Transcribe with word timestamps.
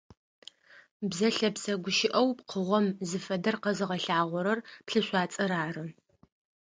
Бзэ 1.09 1.29
лъэпсэ 1.35 1.73
гущыӀэу 1.83 2.27
пкъыгъор 2.37 2.85
зыфэдэр 3.09 3.55
къэзыгъэлъагъорэр 3.63 4.59
плъышъуацӀэр 4.85 5.51
ары. 5.63 5.85